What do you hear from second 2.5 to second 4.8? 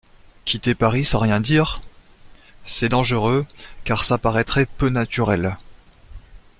C'est dangereux, car ça paraîtrait